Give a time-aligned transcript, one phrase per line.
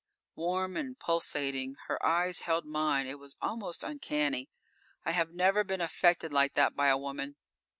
[0.33, 1.75] Warm and pulsating.
[1.85, 4.49] Her eyes held mine; it was almost uncanny.
[5.05, 7.35] I have never been affected like that by a woman.